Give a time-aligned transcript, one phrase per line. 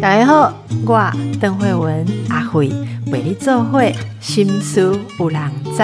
[0.00, 0.52] 大家好，
[0.86, 2.68] 我邓慧文阿慧
[3.06, 5.78] 为你做会心思有人知。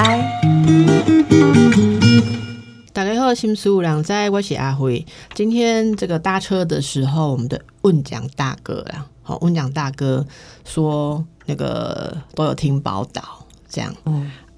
[2.93, 5.07] 大家好，心思有人知，我是阿慧。
[5.35, 10.27] 今天这个搭车的时候，我们的问讲大哥啦，好，问讲大哥
[10.65, 13.95] 说那个都有听宝岛这样。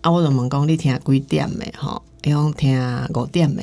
[0.00, 2.02] 啊，我就问讲你听几点的吼？
[2.24, 2.78] 用听
[3.14, 3.62] 五点的，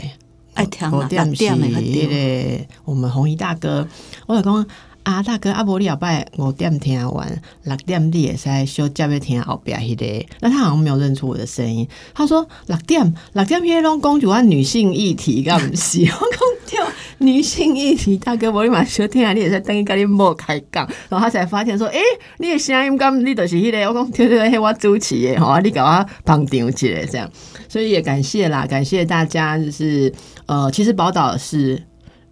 [0.57, 3.87] 爱听五点是点的那个我们红衣大哥，
[4.25, 4.65] 我就讲。
[5.03, 11.87] 啊，大哥，啊无你后摆五点听完，六点你也使小接要听后边迄个，那他好像没有认出我的声音。
[12.13, 16.01] 他说六点，六点迄种公主啊，女性议题，敢不是？
[16.03, 16.85] 我讲跳
[17.19, 22.01] 女性议题，大哥，无你嘛小听啊，你也在等于跟你莫开讲，然后他才发现说，诶、
[22.39, 26.77] 你的声音咁，你就是迄、个，我讲对对对，迄我主持的吼，你甲我旁听一下
[27.09, 27.31] 这样，
[27.69, 30.13] 所以也感谢啦，感谢大家，就是
[30.47, 31.83] 呃，其实宝岛是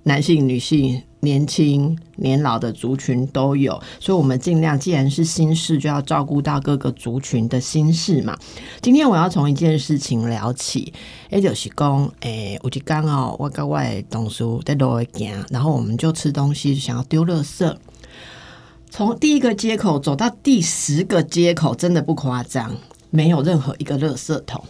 [0.04, 1.04] 男性、女性。
[1.22, 8.38] 年轻、年老的族群都有，所以我们尽量，既然是心事，就要照顾到各个族群的心事嘛。
[8.80, 10.94] 今天我要从一件事情聊起，
[11.32, 17.76] 也就是讲，诶，我就刚好我跟我的同事在路上行，然后我们就吃东西，想要丢垃圾。
[18.92, 22.72] 从第一个街口走到第十个街口，真的不夸张，
[23.10, 24.64] 没有任何一个垃圾桶。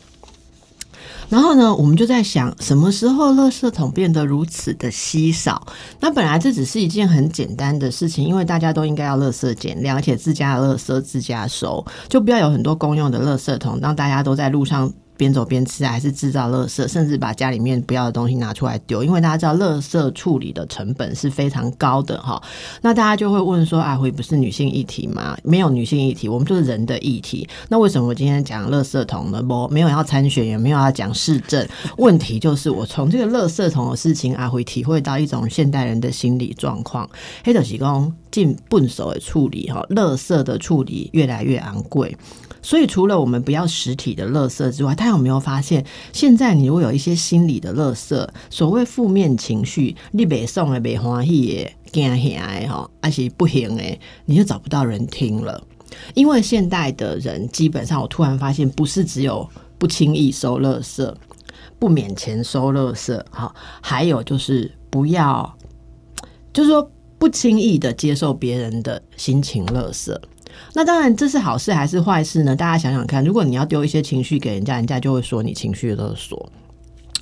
[1.29, 5.65] 然后呢，我们就在想，什么时候垃圾桶变得如此的稀少？
[5.99, 14.91] 那本来这只是一件很简单的事情，因为大家都应该要垃圾减量，而且自家的垃圾自家收，就不要有很多公用的垃圾桶，让大家都在路上。
[15.17, 22.41] 边走边吃，还是制造垃圾，甚至把家里面不要的东西拿出来丢，因为大家知道垃圾处理的成本是非常高的哈。
[22.81, 25.37] 那大家就会问说：“阿辉不是女性议题吗？
[25.43, 27.47] 没有女性议题，我们就是人的议题。
[27.69, 29.43] 那为什么我今天讲垃圾桶呢？
[29.47, 31.65] 我没有要参选，也没有要讲市政。
[31.97, 37.09] 问题就是我从这个垃圾桶的事情，阿辉体会到一种现代人的心理状况：
[37.43, 42.15] 黑的提供进笨手的处理哈，垃圾的处理越来越昂贵。
[42.65, 55.61] 所以，除了我们不要实体的垃圾之外，他有没有发现，现在你如果有一些心理的垃圾，所谓负面情绪，你别送的、别欢喜的、惊吓的哈，而且不行诶，你就找不到人听了。
[56.15, 59.47] 因为现代的人基本上，我突然发现，不是只有
[59.77, 61.13] 不轻易收垃圾、
[61.77, 65.55] 不免钱收垃圾，哈，还有就是不要，
[66.51, 70.17] 就是说不轻易的接受别人的心情垃圾。
[70.73, 72.55] 那当然，这是好事还是坏事呢？
[72.55, 76.49] 大家想想看，如果你要丢一些情绪给人家，人家就会说你情绪勒索。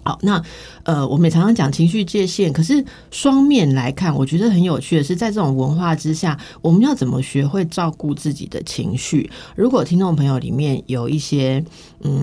[0.05, 0.43] 好，那
[0.83, 9.31] 呃，我们也常常讲情绪界限，可是双面来看，我觉得很有趣的是，在这种文化之下，我们要怎么学会照顾自己的情绪？
[9.55, 11.63] 如果听众朋友里面有一些，
[12.01, 12.21] 嗯，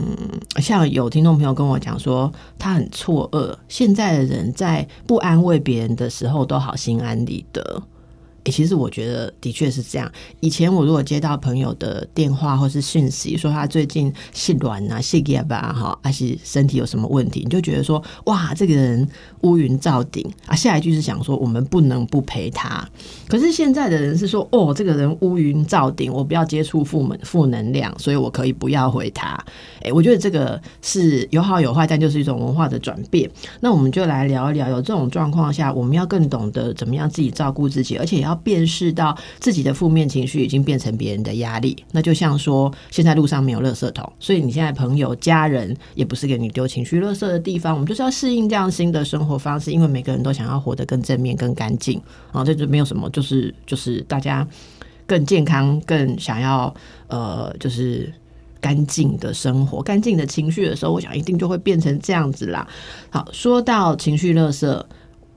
[0.60, 7.82] 像有听众朋友跟我讲说，他很错愕，现在的人在不安慰别人的时候，都好心安理得。
[8.44, 10.10] 诶，其实我觉得的确是这样。
[10.40, 19.06] 以前我如果接到朋友的电话或是讯息，说他最近心软啊、心结吧，哈，还是身体有什么问题，你就觉得说，哇，这个人
[19.42, 20.54] 乌云罩顶啊。
[20.56, 22.88] 下一句是想说，我们不能不陪他。
[23.28, 29.38] 可是现在的人是说，哦，这个人乌云罩顶，我不要接触负门负能量，所以我可以不要回他。
[29.82, 33.30] 诶，我觉得这个是有好有坏，但就是一种文化的转变。
[33.60, 38.29] 那我们就来聊一聊，有这种状况下，我们要更懂得怎么样自己照顾自己，而且要。
[38.30, 47.74] 要辨识到自己的负面情绪已经变成别人的压力，那就像说，现在路上没有垃圾桶，所以你现在朋友、家人也不是给你丢情绪垃圾的地方。
[47.74, 52.00] 我们就是要适应这样新的生活方式，因为每个人都想要活得更正面、更干净
[52.32, 54.46] 啊，这就没有什么，就是就是大家
[55.06, 56.72] 更健康、更想要
[57.08, 58.12] 呃，就是
[58.60, 62.68] 干净的生活、干净的情绪的时候，我想一定就会变成这样子啦。
[63.10, 64.82] 好，说到情绪垃圾。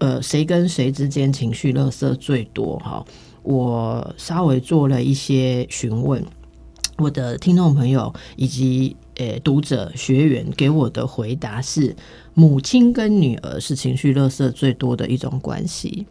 [0.04, 2.78] 呃，谁跟谁之间情绪勒色最多？
[2.80, 3.06] 哈，
[3.42, 6.22] 我稍微做了一些询问，
[6.98, 11.96] 我的听众朋友以及呃读者学员给我的回答是。
[12.36, 16.04] 母亲跟女儿是情绪勒色最多的一种关系，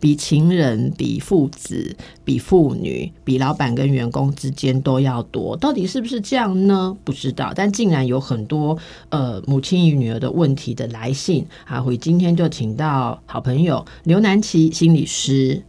[0.00, 5.56] 比情人、比父子、比父女、比老板跟员工之间都要多。
[5.56, 6.96] 到底是不是这样呢？
[7.04, 8.76] 不知道，但竟然有很多
[9.10, 11.80] 呃母亲与女儿的问题的来信啊！
[11.86, 15.62] 我今天就请到好朋友刘南琪心理师。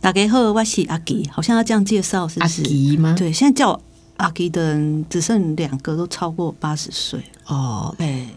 [0.00, 3.16] 大家好，我是阿吉，好像要这样介绍，是阿吉吗？
[3.18, 3.82] 对，现在叫
[4.18, 7.94] 阿基的人只剩两个，都超过八十岁哦。
[7.98, 8.28] 哎。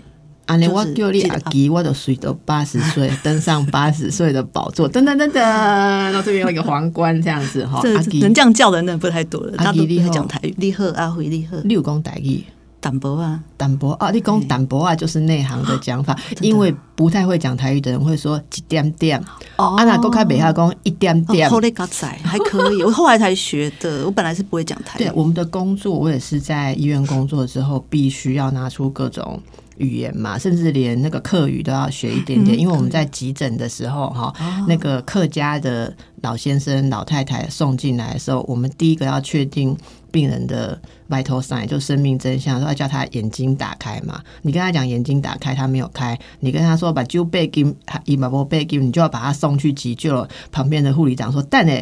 [0.47, 0.57] 啊！
[0.57, 7.79] 你我叫你阿吉，我都睡到八十岁， 登上八十岁的宝座，噔噔噔噔，然后这边有一个皇冠，这样子哈。
[7.95, 9.53] 阿吉能这样叫的人不太多了。
[9.57, 11.55] 阿吉厉害讲台语，厉害阿辉厉害。
[11.63, 12.43] 六公台语，
[12.81, 19.23] 淡薄啊，淡薄啊，你讲淡薄啊，就是内行的讲法，因为不太会讲台语的人会说一点点，
[19.55, 19.75] 哦。
[19.77, 21.47] 啊那够开北下讲一点点。
[21.47, 21.51] 哦，。
[21.51, 25.03] 后来嘎仔还可以，我后来才学的， 我本来是不会讲台语。
[25.03, 29.39] 对，我们的工作，我也是在医院工作之后，必须要拿出各种
[29.81, 39.75] 语言嘛，甚至连那个客语都要学一点点，嗯因为我们在急诊的时候，哈、哦那个客家的老先生、老太太送进来的时候，我们第一个要确定
[40.11, 40.79] 病人的
[41.09, 44.21] vital sign，就生命真相，都要叫他眼睛打开嘛。
[44.43, 47.75] 你跟他讲眼睛打开，他没有开，你跟他说把揪背金，
[48.05, 50.29] 伊把波背金，你就要把他送去急救了。
[50.51, 51.73] 旁边的护理长说：“但呢。”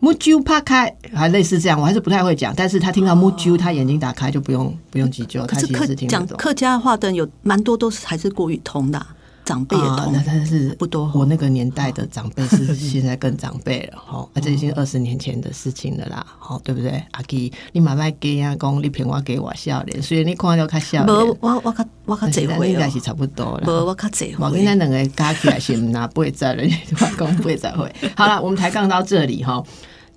[0.00, 2.54] 木鸠趴开，还类似这样，我还是不太会讲。
[2.56, 6.26] 但是他听到木鸠，他眼睛打开就不用不用急救，他其可是客实听懂。
[6.26, 9.06] 讲客家话的人有蛮多都是还是国语通的啊、
[9.48, 17.02] 长辈也那，但是不多我那个年代的长辈是 现在更长辈了，哈，啊，这已经二十年前的事情了啦，好，对不对？
[17.12, 21.74] 阿基，你慢慢给啊，讲你骗我给我笑脸，所以你看到较笑无脸，我我我
[22.04, 23.84] 我较但是侪会哦咱应该是，差不多无了。
[23.86, 24.86] 我较侪我跟咱会。
[24.86, 27.94] 两个加起来是拿八十了，你话 讲八十会。
[28.14, 29.62] 好了，我们抬杠到这里哈。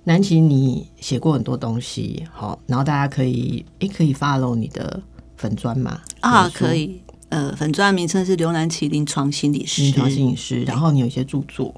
[0.04, 5.00] 南琪，你写过很多东西，好，然后大家可以诶、可以 follow 你的
[5.36, 6.00] 粉砖嘛？
[6.20, 7.01] 啊，可以。
[7.32, 11.74] 呃，粉钻名称是刘南琪临床心理师，临床心理师，然后你有一些著作，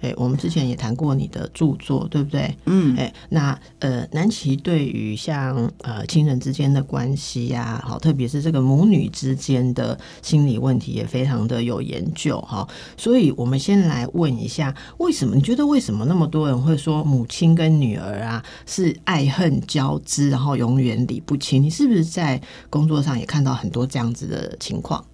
[0.00, 2.56] 哎、我们之前也谈过你的著作，对不对？
[2.66, 12.66] 嗯，哎、那呃，南琪对于像呃亲人之间的关系呀、好，特别是这个母女之间的心理问题，也非常的有研究哈。
[12.96, 21.62] 所以，我们先来问一下，为什么你觉得为什么那么多人会说母亲跟女儿啊是爱恨交织，然后永远理不清？
[21.62, 22.40] 你是不是在
[22.70, 25.04] 工作上也看到很多这样子的情况？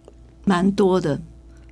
[0.45, 1.21] 蛮多的。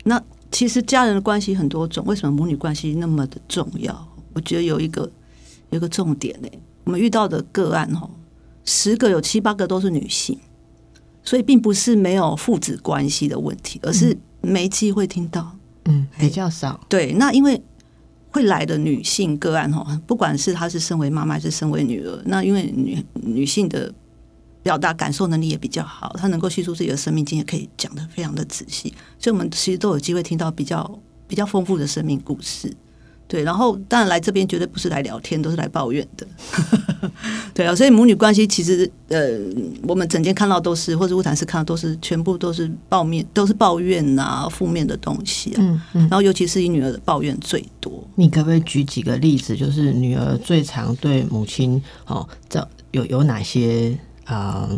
[0.05, 0.21] 那
[0.53, 4.09] 其实家人的关系很多种，为什么母女关系那么的重要？
[4.35, 5.11] 我觉得有一个
[5.71, 6.49] 有一个重点呢、
[6.85, 8.09] 我们遇到的个案哦，
[8.65, 10.39] 十个有七八个都是女性，
[11.25, 15.57] 所以并不是没有父子关系的问题，而是没机会听到。
[15.87, 16.79] 嗯，比较少。
[16.89, 17.61] 对，那因为
[18.31, 23.93] 会来的女性个案哈，不管是她是身为妈妈还是身为女儿，那因为女女性的
[24.63, 32.73] 表达感受能力也比较好，他能够叙述自己的生命经验，可以讲得非常的仔细，所以我们其实都有机会听到比较比较丰富的生命故事。
[33.29, 36.27] 对，然后当然来这边绝对不是来聊天，都是来抱怨的。
[37.55, 39.39] 对啊，所以母女关系其实呃，
[39.85, 45.57] 我们整天看到都是，或者乌坦斯看到都是，全部都是抱面，都是抱怨呐、负面的东西啊。
[45.61, 46.01] 嗯嗯。
[46.03, 48.07] 然后尤其是以女儿的抱怨最多。
[48.17, 49.57] 你可不可以举几个例子？
[49.57, 54.69] 就是女儿最常对母亲哦，这有有哪些呃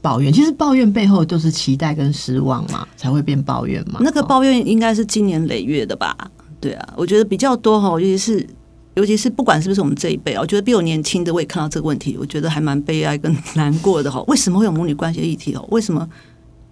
[0.00, 0.32] 抱怨？
[0.32, 3.98] 其实抱怨背后都是期待跟失望嘛，才会变抱怨嘛。
[3.98, 6.16] 哦那个抱怨应该是经年累月的吧？
[6.60, 8.46] 对啊，我觉得比较多哈，尤其是
[8.94, 14.22] 尤其是不管是不是我们这一辈啊，我觉得比我年轻的我也看到这个问题，我觉得还蛮悲哀跟难过的哈。
[14.26, 15.66] 为什么会有母女关系的议题哦？
[15.70, 16.08] 为什么？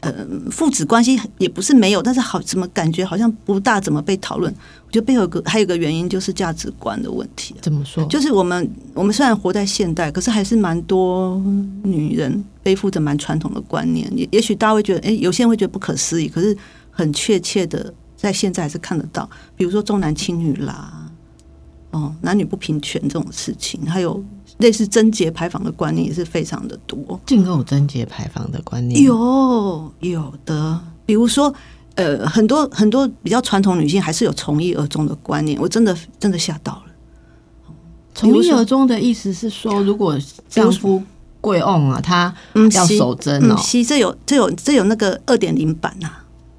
[0.01, 0.13] 呃，
[0.51, 4.51] 父子关系也不是没有，但是好怎么感觉好像不大怎么被讨论？
[4.87, 8.05] 我觉得背后有个还有一个原因就是价值观的问题啊、怎么说？
[8.07, 11.37] 就是我们我们虽然活在现代，可是还是蛮多
[11.83, 14.11] 女人背负着蛮传统的观念。
[14.17, 16.57] 也也许大家会觉得，哎、有些人会觉得不可思议，可是
[16.91, 19.29] 很确切的在现在还是看得到。
[19.55, 21.11] 比如说重男轻女啦，
[21.91, 24.25] 哦，男女不平权这种事情，还有
[24.61, 27.21] 类似贞节牌坊的观念也是非常的多。
[27.27, 31.53] 进口贞节牌坊的观念有有的，比如说。
[31.97, 36.93] 呃，很多很多比较传统女性还是有从一而终的观念，我真的真的吓到了。
[38.15, 40.17] 从一而终的意思是说，如果
[40.49, 41.03] 丈夫
[41.43, 43.57] 贵翁啊，他嗯要守贞哦
[43.87, 46.09] 这有这有这有那个二点零版呐、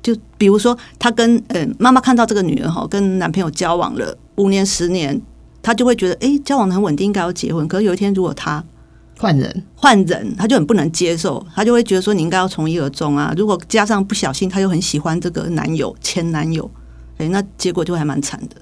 [0.03, 5.19] 就比如说，她跟呃妈妈看到这个女儿哈，跟男朋友交往了五年十年，
[5.61, 7.67] 她就会觉得，哎、交往的很稳定，应该要结婚。
[7.67, 8.63] 可是有一天，如果他
[9.19, 13.33] 换人换人，他就很不能接受，他就会觉得说，你应该要从一而终啊。
[13.37, 16.69] 如果加上不小心，他又很喜欢这个男友前男友，
[17.17, 18.55] 哎、那结果就还蛮惨的。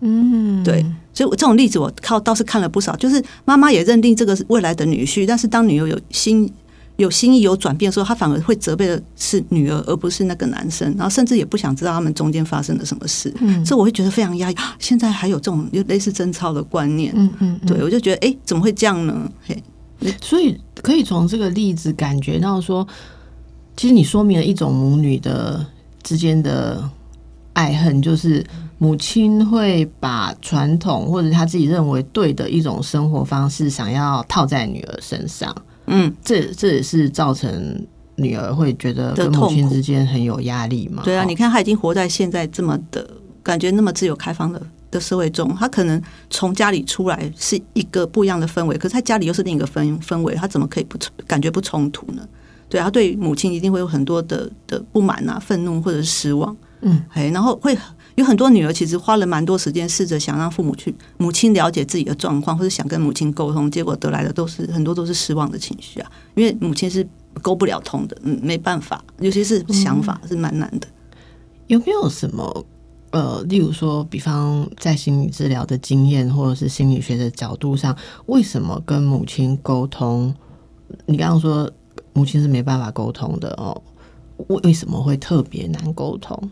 [0.00, 6.48] 嗯，对，所以我这种例子我靠倒是看了不少，就是妈妈也认定这个是未来的女婿，但是当女友有心
[6.96, 14.54] 有心意有转变的时候，他反而会责备的是女儿，而不是那个男生，然后甚至也不想知道他们中间发生了什么事，嗯这我会觉得非常压抑。
[14.54, 19.30] 啊现在还有这种就类似贞操的观念，嗯嗯，嗯对我就觉得哎、诶怎么会这样呢？
[19.46, 19.62] 嘿，
[20.22, 22.86] 所以可以从这个例子感觉到说，
[23.76, 25.64] 其实你说明了一种母女的
[26.02, 26.88] 之间的
[27.52, 28.44] 爱恨，就是
[28.78, 35.54] 母亲会把传统或者她自己认为对的一种生活方式，想要套在女儿身上，
[35.86, 41.02] 嗯，这这也是造成女儿会觉得的跟母亲之间很有压力嘛。
[41.04, 43.08] 对啊，哦你看她已经活在现在这么的
[43.42, 44.60] 感觉那么自由开放的。
[44.88, 46.00] 的社会中，她可能
[46.30, 52.22] 从家里出来是一个不一样的氛围，可是她家里又是另一个氛氛围，她怎么可以不冲感觉不冲突呢？
[52.68, 57.76] 对她对母亲一定会有很多的的不满啊、愤怒或者是失望，嗯，哎，然后会
[58.16, 67.06] 有很多女儿其实花了蛮多时间试着想让父母去母亲了解自己的状况，或者想跟母亲沟通，结果得来的都是很多都是失望的情绪啊，因为母亲是
[67.42, 70.88] 沟不了通的，嗯，没办法，尤其是想法是蛮难的。
[71.66, 72.64] 有没有什么
[73.10, 77.96] 呃，例如说，比方在心理治疗的经验，或者是心理学的角度上，
[78.26, 80.34] 为什么跟母亲沟通？
[81.06, 81.70] 你刚刚说
[82.12, 83.82] 母亲是没办法沟通的哦，
[84.48, 86.50] 为为什么会特别难沟通？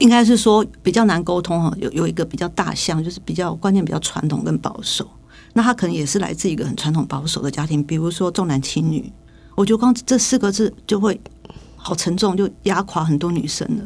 [0.00, 5.08] 应该是说比较难沟通哈，有有一个比较大项，就是比较观念比较传统跟保守。
[5.52, 9.12] 那他可能也是来自一个很传统保守的家庭，比如说重男轻女。
[9.56, 11.20] 我觉得光这四个字就会
[11.76, 13.84] 好沉重，就压垮很多女生了。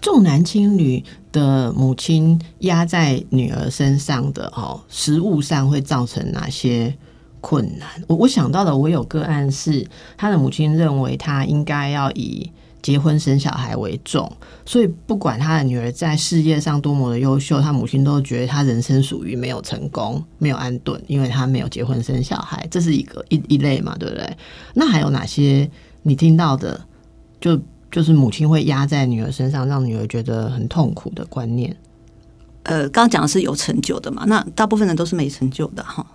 [0.00, 6.96] 重男轻女的母亲压在女儿身上的哦，食物上会造成哪些
[7.40, 7.88] 困难？
[8.06, 9.86] 我我想到的，我有个案是，
[10.16, 12.50] 他的母亲认为他应该要以
[12.82, 14.30] 结婚生小孩为重，
[14.64, 24.36] 所以不管他的女儿在事业上多么的优秀，他母亲都觉得他人生属于没有成功、没有安顿，因为他没有结婚生小孩，这是一个一一类嘛，对不对？
[24.74, 25.70] 那还有哪些
[26.02, 26.80] 你听到的？
[27.40, 27.58] 就
[27.90, 31.74] 就是母亲会压在女儿身上，让女儿觉得很痛苦的观念。
[32.64, 36.06] 呃，刚刚讲的是有成就的嘛，那大部分人都是没成就的哈。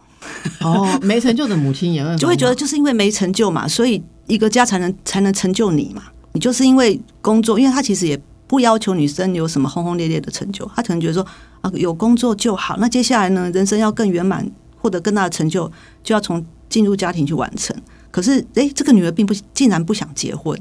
[0.62, 6.04] 哦，没成就的母亲也会就会觉得，就是因为没成就嘛，所以一个家才能才能成就你嘛。
[6.36, 11.26] 你就是因为工作，因为他其实也不要求女生有什么轰轰烈烈的成就，他可能觉得说
[11.62, 12.76] 啊，有工作就好。
[12.78, 15.72] 那接下来呢，人生要更圆满，获得更大的成就，
[16.04, 17.76] 就要从进入家庭去完成。
[18.12, 20.60] 可是，诶，这个女儿并不竟然不想结婚。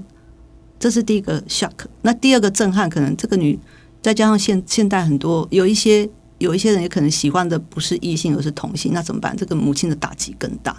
[0.78, 3.58] 这是第一个 shock，那第二个震撼，可能这个女
[4.00, 9.36] 再加上现现代很多有一些有一些人也可能喜欢的不是异性而是同性，那怎么办？
[9.36, 10.76] 这个母亲的打击更大。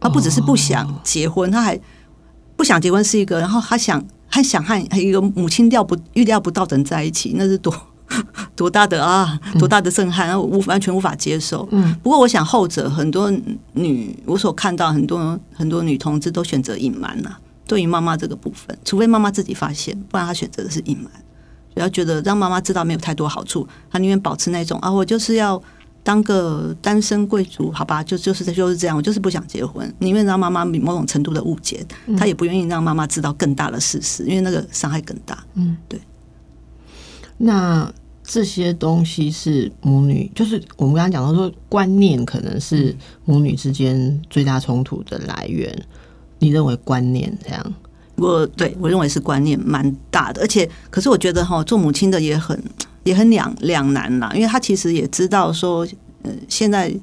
[0.00, 1.78] 她不只是不想结婚，她还
[2.56, 4.04] 不想结婚是一个，然后她想
[4.38, 7.74] 还想和一个母亲料不预料不到的人在一起，那是多
[8.54, 11.68] 多大的啊，多大的震撼，无完全无法接受。
[11.72, 13.30] 嗯，不过我想后者很多
[13.72, 17.38] 女我所看到很多很多女同志都选择隐瞒了。
[17.66, 21.10] 对于妈妈这个部分，除非妈妈自己发现，不然她选择的是隐瞒。
[21.74, 25.60] 不要觉得让妈妈知道没有太多好处，她宁愿保持那种啊，我就是要
[26.02, 28.02] 当个单身贵族，好吧？
[28.02, 31.84] 就就是就是这样，我就是不想结婚，宁愿让妈妈某种程度的误解，
[32.16, 35.44] 她也不愿意让妈妈知道更大的事实，因为那个伤害更大。
[35.54, 36.00] 嗯，对。
[37.36, 37.92] 那
[38.24, 45.76] 这些东西是母女，就是我们刚刚讲到说，观念可能是母女之间最大冲突的来源。
[46.38, 47.74] 你认为观念这样？
[48.16, 52.60] 我对我认为是观念蛮大的，而且可是我觉得哈，做母亲的也很
[53.08, 55.86] 也很两两难啦，因为他其实也知道说，
[56.22, 56.94] 呃，现在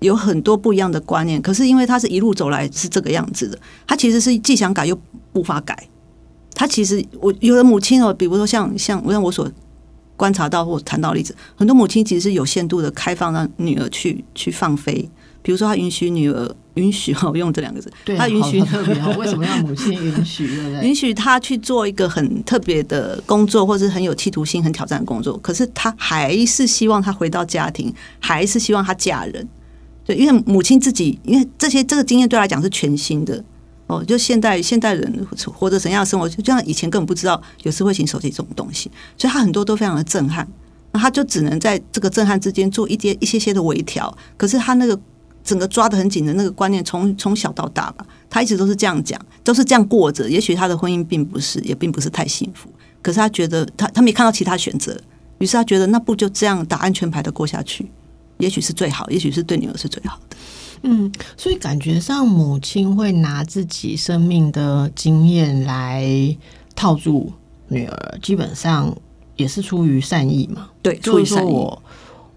[0.00, 4.98] 有很多不一样的观念，可是因为他是一路走来是这个样子的，他其实是既想改又
[5.32, 5.88] 无法改。
[6.54, 9.50] 他其实我有的母亲哦，比如说像像我我所
[10.16, 15.08] 观察到或谈到例子，很多母亲其实是有限度的开放让女儿去去放飞，
[15.42, 16.54] 比如说他允许女儿。
[16.78, 20.46] 允许哈，我用这两个字，他允许特别好，为什么要母亲允许？
[20.46, 20.86] 对不对？
[20.86, 25.36] 允许他去做一个很特别的工作，或是很有企图心、很挑战的工作。
[25.38, 29.48] 可是他还是希望他回到家庭，还是希望他嫁人。
[30.04, 33.42] 对，因为母亲自己，因为这些这个经验对他来讲是全新的
[33.88, 34.02] 哦。
[34.04, 40.46] 就现代现代人活着怎样的生活，就像以前根本不知道有智慧型手机这种东西，所以他很多都非常的震撼。
[40.92, 44.16] 那他就只能在这个震撼之间做一些一些些的微调。
[44.36, 44.98] 可是他那个。
[45.48, 50.28] 整个抓的很紧的那个观念，从从小到大吧，他一直都是这样讲，都是这样过着。
[50.28, 52.68] 也许他的婚姻并不是，也并不是太幸福，
[53.00, 54.94] 可是他觉得他他没看到其他选择，
[55.38, 57.90] 于是他觉得那不就这样打安全牌的过下去，
[58.36, 60.36] 也许是最好，也许是对女儿是最好的。
[60.82, 66.06] 嗯，所以感觉上母亲会拿自己生命的经验来
[66.76, 67.32] 套住
[67.68, 68.94] 女儿，基本上
[69.36, 70.68] 也是出于善意嘛。
[70.82, 71.50] 对，出于善意。
[71.50, 71.82] 我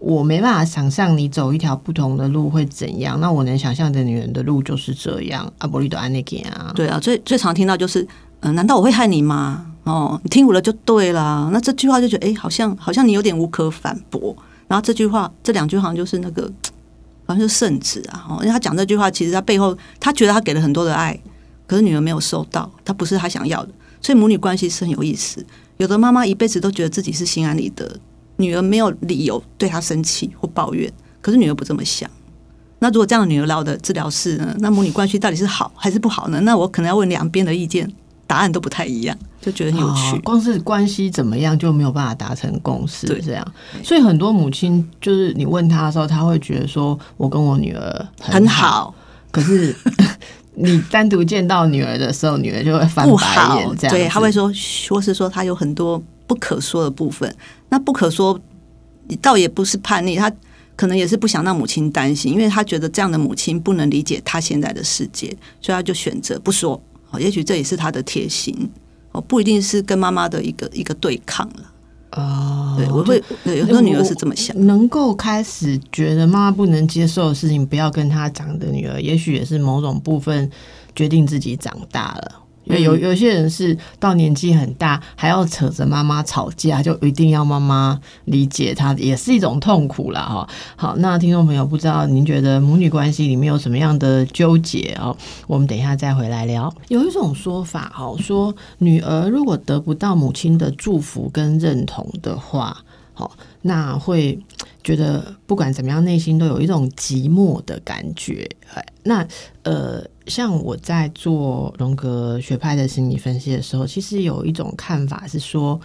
[0.01, 5.53] 我没办法想象你走一条不同的路会怎样，那我能想象的女人的路就是这样。
[5.59, 8.05] 阿伯利多安妮给啊，对啊，最最常听到就是，
[8.39, 9.67] 嗯，难道我会害你吗？
[9.83, 11.51] 哦，你听我的就对了。
[11.53, 14.35] 那这句话就觉得，哎，好像好像你有点无可反驳。
[14.67, 16.51] 然后这句话，这两句好像就是那个，
[17.27, 18.25] 好像是圣旨啊。
[18.27, 21.15] 哦，因为他讲这句话，其实他背后他觉得他给了很多的爱，
[21.67, 23.71] 可是女儿没有收到，他不是他想要的。
[24.01, 25.45] 所以母女关系是很有意思。
[25.77, 27.99] 有的妈妈一辈子都觉得自己是心安理得。
[28.41, 32.09] 女儿没有理由对他生气或抱怨，可是女儿不这么想。
[32.79, 34.55] 那如果这样的女儿来我的治疗室呢？
[34.59, 36.39] 那母女关系到底是好还是不好呢？
[36.41, 37.87] 那我可能要问两边的意见，
[38.25, 40.19] 答案都不太一样，就觉得很有趣。
[40.21, 43.53] 光是关系怎么样就没有办法达成共识，这样。
[43.83, 48.91] 所以很多母亲就是你问她的时候，她会觉得说我跟我女儿很好，
[49.29, 49.75] 可是
[50.55, 54.51] 你单独见到女儿的时候，女儿就会翻白眼，，这样对，子他会说，
[54.89, 57.35] 或是说她有很多不可说的部分。
[57.67, 58.39] 那不可说，
[59.21, 60.31] 倒也不是叛逆，他
[60.77, 65.27] 可能也是不想让母亲担心，因为他觉得这样的母亲不能理解他现在的世界，
[65.59, 66.81] 所以他就选择不说。
[67.09, 68.55] 哦，也许这也是他的贴心
[69.11, 71.71] 哦，不一定是跟妈妈的一个一个对抗了。
[72.13, 74.55] 哦，对，我会对有时候女儿是这么想。
[74.65, 80.49] 能够开始觉得妈妈不能接受的事情，不要跟她讲的女儿，也许也是某种部分
[80.95, 82.40] 决定自己长大了。
[82.63, 90.21] 因为有有些人是到年纪很大，还要扯着妈妈吵架，就一定要妈妈理解他，也是一种痛苦啦。
[90.21, 90.49] 哈。
[90.75, 95.15] 好，那听众朋友，不知道您觉得母女关系里面有什么样的纠结哦？
[95.47, 96.73] 我们等一下再回来聊。
[96.89, 102.77] 有一种说法哦，说女儿如果得不到母亲的祝福跟认同的话，
[103.13, 103.31] 好，
[103.63, 104.39] 那会
[104.83, 108.49] 觉得不管怎么样，内心都有一种寂寞的感觉。
[109.03, 109.27] 那
[109.63, 115.79] 呃，像我在做荣格学派的心理分析的时候，其实有一种看法是说，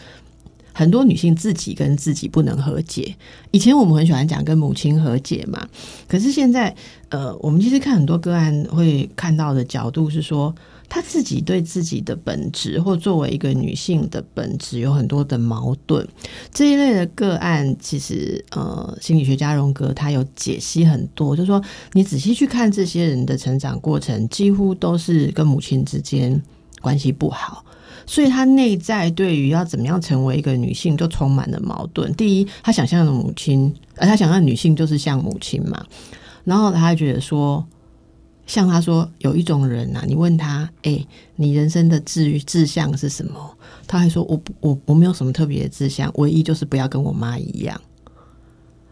[0.72, 3.14] 很多女性自己跟自己不能和解。
[3.50, 5.68] 以前我们很喜欢讲跟母亲和解嘛，
[6.08, 6.74] 可是现在
[7.10, 10.54] 呃，我们其实看很多个案会看到的角度是说。
[10.88, 16.06] 她自己对自己的本质，或作为一个女性的本质，有很多的矛盾。
[16.52, 21.62] 这一类的个案，其实呃，心理学家荣格他有解析很多，就是说
[21.92, 26.40] 你仔细去看这些人的成长过程，几乎都是跟母亲之间
[26.80, 27.64] 关系不好，
[28.06, 32.12] 所以他内在对于要怎么样成为一个女性，就充满了矛盾。
[32.14, 35.84] 第一，他想象的母亲，呃，他想象女性就是像母亲嘛，
[36.44, 37.66] 然后他觉得说。
[38.46, 43.58] 像他说有一种人呐、你问他，哎、你人生的志志向是什么？
[43.86, 47.80] 他还说我我我没有什么特别的志向，唯一就是不要跟我妈一样。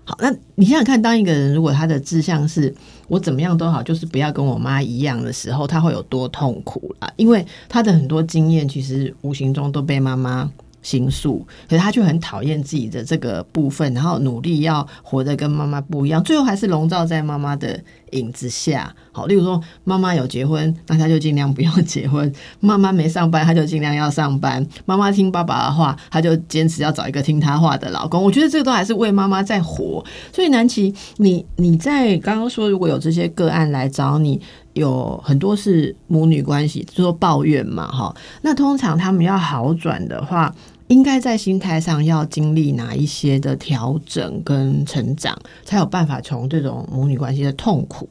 [0.05, 2.75] 好，那你想想看，当一个人如果他的志向是
[3.09, 7.11] 我怎么样都好，就是不要跟我妈一样的时候，他会有多痛苦啦？
[7.17, 10.51] 因为他的很多经验其实无形中都被妈妈。
[10.85, 18.95] 心术，可是他就很讨厌自己的这个部分，然后努力要活得跟妈妈不一样，最后还是笼罩在妈妈的影子下。
[19.11, 22.31] 好，例如说妈妈有结婚，那他就尽量不要结婚；
[22.61, 28.23] 妈妈没上班，他就尽量要上班；妈妈听爸爸的话，他就坚持要找一个听他话的老公。
[28.23, 30.05] 我觉得这个都还是为妈妈在活。
[30.33, 34.41] 所以南琪，你你在刚刚说，如果有这些个案来找你。
[34.75, 38.13] 有很多是母女关系，就说抱怨嘛，哈。
[38.43, 40.53] 那通常他们要好转的话，
[40.89, 48.09] 应该在心态上要经历哪一些的调整跟成长，才有办法从这种母女关系的痛苦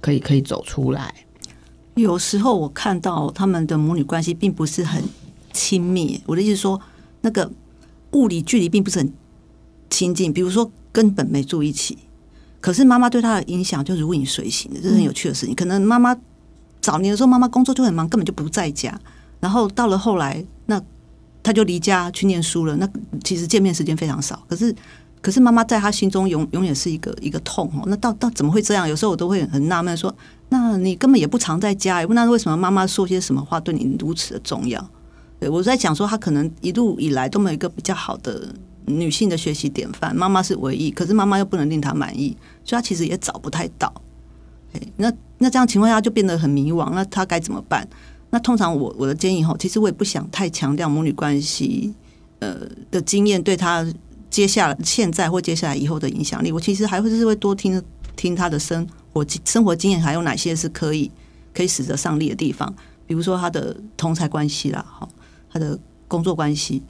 [0.00, 1.14] 可以可以走出来。
[1.94, 5.02] 有时候我看到他们的母女关系并不是很
[5.52, 6.80] 亲密，我的意思说，
[7.20, 7.50] 那个
[8.12, 9.12] 物理距离并不是很
[9.90, 11.98] 亲近，比如说根本没住一起。
[12.60, 15.54] 可是妈妈对他的影响就如影随形的，这是很有趣的事情。
[15.54, 16.16] 可能妈妈
[16.80, 18.98] 早年的时候，妈妈工作就很忙，根本就不在家。
[19.38, 20.82] 然后到了后来，那
[21.44, 22.74] 他就离家去念书了。
[22.76, 22.88] 那
[23.22, 24.42] 其实见面时间非常少。
[24.48, 24.74] 可是，
[25.20, 27.84] 可是妈妈在他心中永永远是一个一个痛哦。
[27.86, 28.88] 那到到怎么会这样？
[28.88, 30.12] 有时候我都会很纳闷，说：
[30.48, 34.84] 那你根本也不常在家，那为什么妈妈说些什么话对你如此的重要？
[35.38, 38.52] 对我在讲说，他可能一路以来都没有一个比较好的。
[38.86, 43.90] 女性的学习典范，妈妈是唯一，可是妈妈又不能令他满意，所以他其实也找不太到。
[44.98, 47.88] 那那这样情况下就变得很迷惘，那他该怎么办？
[48.34, 51.94] 那通常我我的建议哈，其实我也不想太强调母女关系
[52.40, 53.86] 呃的经验对她
[54.28, 57.80] 接下来现在或接下来以后的影响力，我其实还会是会多听
[58.16, 61.08] 听她的生活生活经验，还有哪些是可以
[61.54, 62.74] 可以使得上力的地方，
[63.06, 65.08] 比如说她的同才关系啦，哈，
[65.48, 66.82] 她的工作关系。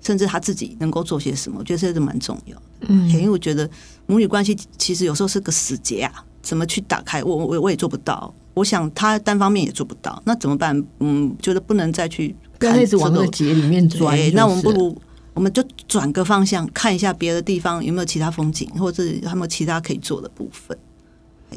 [0.00, 2.62] 甚至他自己能够做些什么，我觉得这是蛮重要的。
[2.82, 3.68] 嗯，因为我觉得
[4.06, 7.22] 母女关系其实有时候是个死结啊，怎么去打开？
[7.24, 8.32] 我我我也做不到。
[8.58, 10.84] 我想他单方面也做不到，那怎么办？
[11.00, 14.18] 嗯，就是不能再去不要一直往那个结里面钻。
[14.34, 14.96] 那我们不如
[15.34, 20.76] 我们就转个方向，看一下别的地方有没有其他风景，或者有没有其他可以做的部分。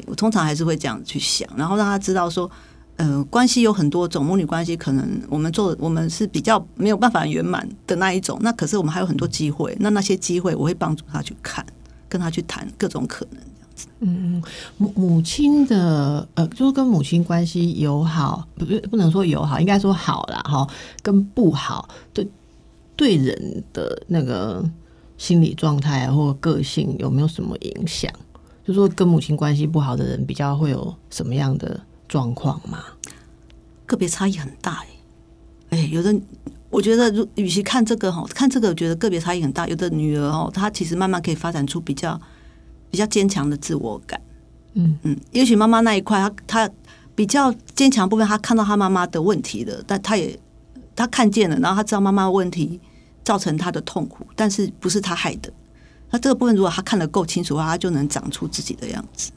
[0.06, 2.50] 我通常还是会这样去想，然后让他知道说。
[2.96, 11.64] 呃，关系有很多种，母女关系可能我们做我们是比较没有办法圆满的那一种，那可是我们还有很多机会，那那些机会我会帮助他去看，
[12.06, 13.40] 跟他去谈各种可能。
[14.00, 14.42] 嗯，
[14.76, 20.68] 母母亲的呃，就是跟母亲关系友好，不不能说友好，应该说好啦哈，
[21.02, 22.28] 跟不好对
[22.96, 24.64] 对人的那个
[25.16, 28.12] 心理状态或个性有没有什么影响？
[28.66, 31.80] 就说跟母亲关系不好的人比较会有什么样的？
[32.08, 32.84] 状况吗，
[33.86, 34.84] 个别差异很大
[35.70, 36.14] 哎，哎，有的
[36.68, 39.66] 我觉得，如与其看这个哈，看这个，我觉得个别差异很大。
[39.66, 42.20] 有的女儿哦，她其实慢慢可以发展出比较
[42.92, 44.20] 比较坚强的自我感。
[44.74, 46.68] 嗯嗯，也许妈妈那一块，她她
[47.14, 50.38] 比比较坚强部分，她看到她妈妈的问题了，但她也
[50.94, 52.80] 她看见了，然后她知道妈妈的问题
[53.22, 55.52] 造成她的痛苦，但是不是她害的。
[56.10, 59.30] 那这个部分，如果她看得够清楚的话，她就能长出自己的样子。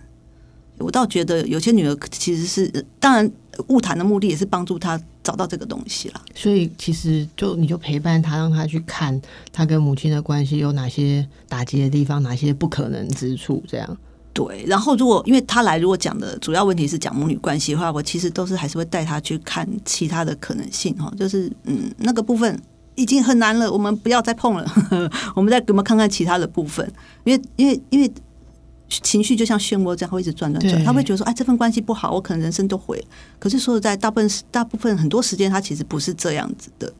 [0.77, 3.31] 我倒觉得有些女儿其实是，当然
[3.67, 6.21] 物谈的目的也是帮助她找到这个东西啦。
[6.33, 9.19] 所以其实就你就陪伴她，让她去看
[9.51, 13.97] 她跟母亲的关系有哪些打击的地方，哪些不可能之处，这样。
[14.33, 22.61] 对，然后如果因为他来，如果讲的主要问题是讲母女关系的话，我其实都是还是会带他去看其他的可能性哈，就是嗯那个部分
[22.95, 24.69] 已经很难了，我们不要再碰了，
[25.37, 26.85] 我们再给我们看看其他的部分，
[27.23, 28.11] 因为因为因为
[28.87, 33.05] 情绪就像漩涡这样会一直转转转，他会觉得说哎这份关系不好，我可能人生都毁了。
[33.39, 36.93] 可是说实在，大部分大部分很多时间他其实不是这样子的，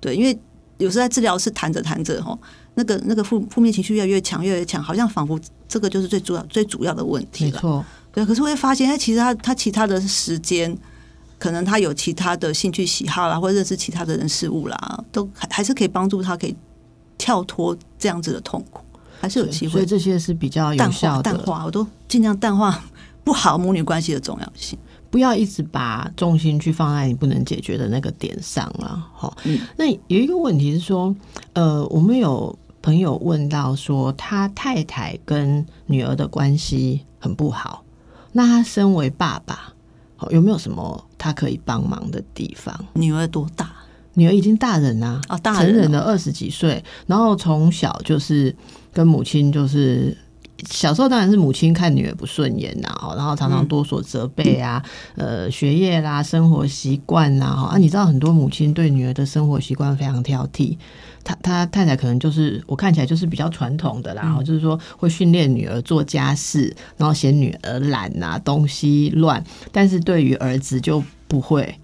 [0.00, 0.38] 对，因为
[0.78, 2.36] 有时候在治疗室谈着谈着哈，
[2.74, 7.50] 那个那个负负面情绪越来越强，越来越强，好像仿佛这个就是最主要最主要的问题了。
[7.52, 10.76] 没错，对，可是会发现，哎，其实他他其他的时间，
[11.38, 16.54] 可能他有其他的兴趣喜好啦，或者认识其他的人事物啦，都还还是可以帮助他可以
[17.16, 18.83] 跳脱这样子的痛苦，
[19.20, 21.30] 还是有机会所以这些是比较有效的。
[21.30, 22.82] 化淡化，我都尽量淡化
[23.24, 24.78] 不好母女关系的重要性。
[25.10, 29.00] 不要一直把重心去放在你不能解决的那个点上了。
[29.14, 31.14] 哈、嗯那有一个问题是说，
[31.52, 37.84] 呃，我们有朋友问到说，他太太跟女儿的关系很不好，
[38.32, 39.72] 那他身为爸爸，
[40.16, 42.74] 好有没有什么他可以帮忙的地方？
[42.94, 43.70] 女儿多大？
[44.14, 48.54] 女儿已经大人啦、哦大人成人了二十几岁，然后从小就是
[48.94, 50.16] 跟母亲就是。
[50.70, 54.82] 小时候当然是母亲看女儿不顺眼呐，哈，然后常常多所责备啊，
[55.16, 60.78] 呃，学业啦、生活习惯啦，哈啊，你知道很多母亲对女儿的生活习惯非常挑剔，
[61.24, 71.76] 他他太太可能就是我看起来就是比较传统的啦，然后就是说会训练女儿做家事，然后嫌女儿懒呐、东西乱，但是对于儿子就不会，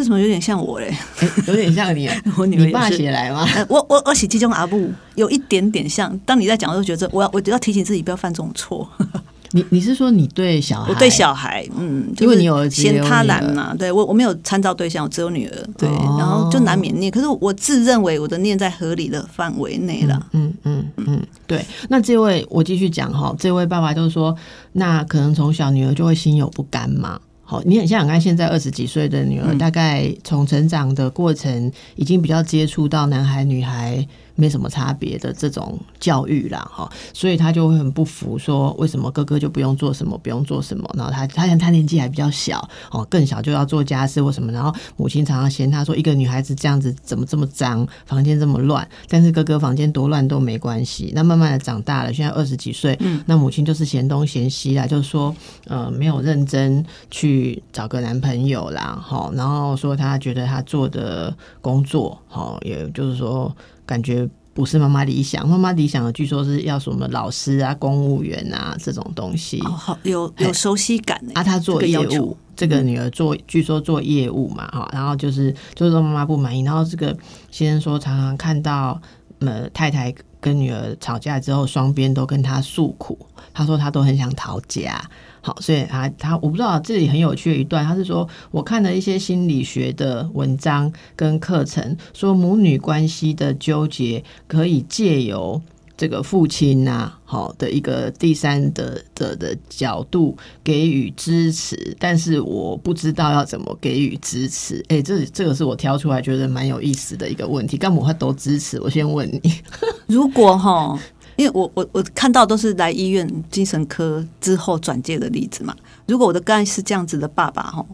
[0.00, 0.90] 这怎么有点像我嘞？
[1.46, 2.08] 有点像你，
[2.38, 3.46] 我女儿你爸也是写来吗？
[3.54, 6.18] 呃我我我写其中阿布有一点点像。
[6.24, 8.88] 当你在讲的时候，觉得我要我要提醒自己不要犯这种错。
[9.52, 10.88] 你你是说你对小孩？
[10.90, 17.12] 我对小孩，嗯，就是因为你有嫌他懒嘛，对我我没有参照对象，我只有女儿，对，哦然后就难免念。
[17.12, 20.26] 可是我自认为我的念在合理的范围内了。
[20.32, 21.62] 嗯嗯嗯，对。
[21.90, 24.34] 那这位我继续讲哈，这位爸爸就是说，
[24.72, 27.20] 那可能从小女儿就会心有不甘嘛。
[27.50, 29.58] 好，你很想想看，现在二十几岁的女儿，嗯。
[29.58, 34.06] 大概从成长的过程已经比较接触到男孩女孩
[34.40, 51.12] 没什么差别的这种教育啦，哈，所以他就会很不服，说为什么哥哥就不用做什么，不用做什么，然后他他他年纪还比较小，哦，更小就要做家事或什么，然后母亲常常嫌他说一个女孩子这样子怎么这么脏，房间这么乱，但是哥哥房间多乱都没关系。
[51.14, 55.34] 那慢慢的长大了，现在二十几岁，嗯那母亲就是嫌东嫌西啦，就是说
[55.66, 63.54] 呃没有认真去找个男朋友啦，哈，然后说他觉得他做的工作，哈，也就是说
[63.90, 64.28] 感觉。
[64.52, 69.60] 不是妈妈理想，妈妈理想的据说是要什么老师啊、公务员啊这种东西。
[69.60, 71.30] 哦，好有有熟悉感呢。
[71.36, 77.16] 啊，他做业务，这个女儿做，据说做业务嘛，哈，然后就是就是说妈妈不满意，然后这个
[77.52, 79.00] 先生说常常看到
[79.38, 83.16] 呃太太跟女儿吵架之后，双边都跟她诉苦，
[83.54, 85.00] 他说他都很想逃家。
[85.42, 95.60] 好，所以他他我不知道这里很有趣的一段，他是说我看了一些心理学的文章跟课程，说母女关系的纠结可以借由
[95.96, 104.82] 这个父亲呐、好的一个第三的的的角度给予支持，但是我不知道要怎么给予支持。
[104.88, 107.76] 哎、这这个是我挑出来觉得蛮有意思的一个问题。
[107.76, 108.80] 干嘛他都支持？
[108.80, 109.52] 我先问你，
[110.06, 110.98] 如果哈，
[111.40, 115.74] 因为我我我看到都是来医院精神科之后转介的例子嘛。
[116.06, 117.86] 如果我的个案是这样子的爸爸哈，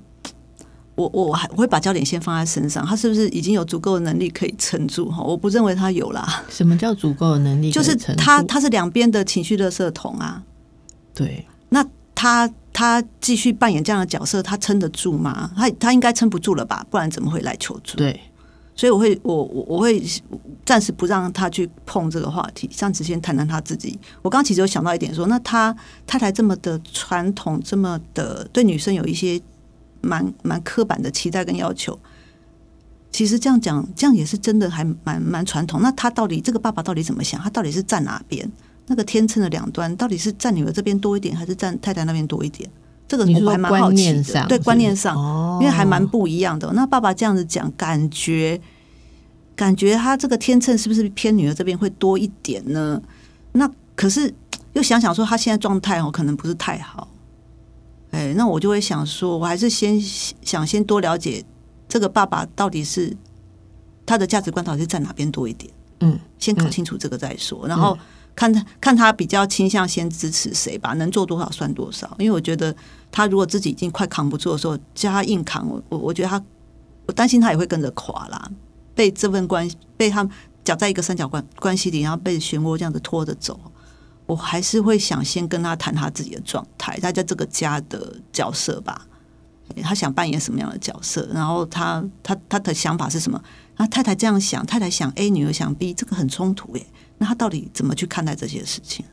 [0.97, 5.23] 我我还我会把焦点先放在身上，他是不是已经有足够的能力可以撑住哈？
[5.23, 7.81] 我不认为他有啦，什么叫足够的能力就？
[7.85, 10.43] 是他他是两边的情绪垃圾桶啊。
[11.15, 15.53] 对那他他继续扮演这样的角色，他撑得住吗？
[15.57, 16.85] 他他应该撑不住了吧？
[16.91, 17.97] 不然怎么会来求助？
[17.97, 18.21] 对
[18.77, 20.01] 所以我会我我我会
[20.65, 23.99] 暂时不让他去碰这个话题，暂时先谈谈他自己。
[24.21, 25.75] 我刚刚其实有想到一点说，那他
[26.07, 29.41] 太太这么的传统，这么的对女生有一些
[30.03, 31.99] 蛮蛮刻板的期待跟要求。
[33.11, 35.81] 其实这样讲，这样也是真的还蛮蛮传统。
[35.81, 37.41] 那他到底这个爸爸到底怎么想？
[37.41, 38.47] 他到底是站哪边？
[38.89, 42.69] 那个天秤的两端到底是站女儿这边多一点，还是站太太那边多一点？
[43.09, 44.47] 这个你是说我还蛮好奇的。
[44.47, 46.73] 对观念上，哦因为还蛮不一样的。
[46.73, 48.61] 那爸爸这样子讲，感觉
[49.55, 53.01] 感觉他这个天秤是不是偏女儿这边会多一点呢？
[53.53, 54.33] 那可是
[54.75, 57.09] 又想想说，他现在状态哦，可能不是太好。
[58.11, 61.45] 哎，那我就会想说，我还是先想先多了解
[61.89, 63.17] 这个爸爸到底是
[64.05, 67.97] 他的价值观到底是在哪边多一点，嗯，先搞清楚这个再说，然后
[68.37, 72.15] 看他看他比较倾向先支持谁吧，能做多少算多少。
[72.19, 72.73] 因为我觉得
[73.11, 76.41] 他如果自己已经快扛不住的时候，叫他硬扛，我我我觉得他，
[77.07, 78.51] 我担心他也会跟着垮啦，
[78.95, 80.29] 被这份关系被他
[80.63, 83.59] 夹在一个三角关关系里，然后被漩涡这样子拖着走。
[84.27, 89.07] 我还是会想先跟他谈他自己的状态，他在这个家的角色吧，
[89.83, 93.41] 他想扮演什么样的角色，然后他他他的想法是什么？
[93.77, 96.85] 那太太这样想，太太想 A，女儿想 B，这个很冲突耶。
[97.19, 99.05] 那他到底怎么去看待这些事情？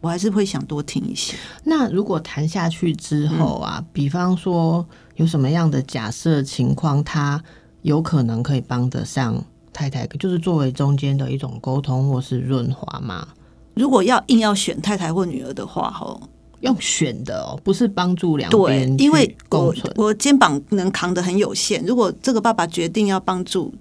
[0.00, 1.36] 我还是会想多听一些。
[1.64, 7.42] 那如果谈下去之后啊，比方说有什么样的假设情况，他
[7.82, 13.26] 有可能可以帮得上太太，就是作为中间的一种沟通或是润滑嘛？
[13.74, 16.20] 如果要硬要选太太或女儿的话，吼，
[16.60, 19.74] 用选的哦，不是帮助两对边，因为我。
[19.96, 21.84] 我肩膀能扛得很有限。
[21.84, 23.74] 如果这个爸爸决定要帮助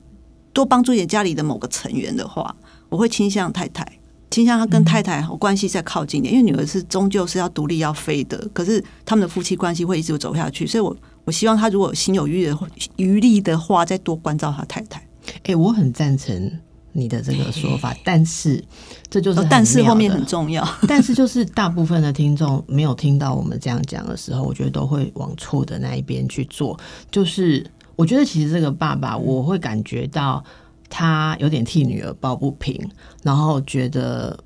[0.52, 2.56] 多帮助一点家里的某个成员的话，
[2.90, 3.86] 我会倾向太太，
[4.30, 10.96] 倾向他跟太太关系再靠近一点，因为女儿是终究是要独立要飞的，可是他们的夫妻关系会一直走下去，所以我
[11.26, 12.58] 我希望他如果心有余的
[12.96, 15.06] 余力的话，再多关照他太太。
[15.44, 16.52] 哎、我很赞成
[16.94, 18.64] 你的这个说法， 但是
[19.10, 26.80] 这就是哦但是后面很重要， 但是就是大部分的听众没有听到我们这样讲的时候，我觉得都会往错的那一边去做。
[27.12, 27.66] 就是
[27.98, 30.44] 我觉得其实这个爸爸，我会感觉到
[30.90, 32.80] 他有点替女儿抱不平，
[33.24, 34.38] 然后觉得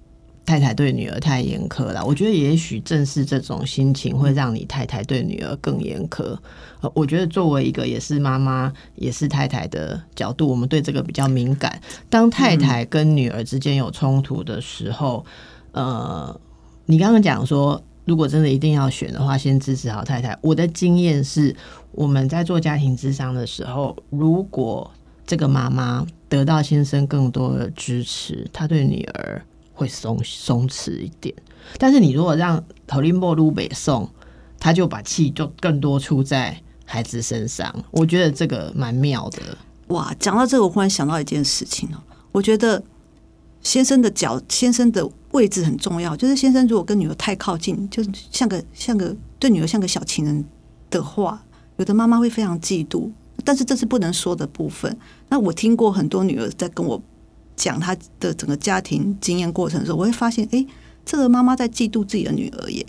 [0.45, 2.05] 太太对女儿太严苛了。
[2.05, 6.37] 我觉得也许正是这种心情会让你太太对女儿更严苛。
[6.81, 11.79] 呃，我觉得作为一个也是妈妈也是太太的角度，我们对这个比较敏感。
[12.09, 15.23] 当太太跟女儿之间有冲突的时候，
[15.73, 16.41] 呃，
[16.87, 20.35] 你刚刚讲说，如果真的一定要选的话，先支持好太太。
[20.41, 21.55] 我的经验是，
[21.91, 24.89] 我们在做家庭智商的时候，如果
[25.25, 29.41] 这个妈妈得到先生更多的支持，她对女儿
[29.73, 31.33] 会松松弛一点。
[31.77, 34.09] 但是你如果让头林波路北送，
[34.59, 37.73] 他就把气就更多出在孩子身上。
[37.91, 39.57] 我觉得这个蛮妙的。
[39.87, 41.97] 哇，讲到这个，我忽然想到一件事情哦，
[42.31, 42.81] 我觉得
[43.61, 46.15] 先生的脚，先生的位置很重要。
[46.15, 50.45] 就是先生如果跟女儿太靠近，就像个像个对女儿像个小情人
[50.89, 51.43] 的话，
[51.77, 53.09] 有的妈妈会非常嫉妒，
[53.43, 54.95] 但是这是不能说的部分。
[55.29, 57.01] 那我听过很多女儿在跟我
[57.55, 60.65] 讲她的整个家庭经验过程的时候，我会发现，哎，
[61.05, 62.85] 这个妈妈在嫉妒自己的女儿耶。